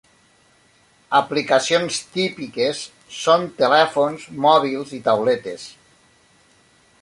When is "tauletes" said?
5.11-5.69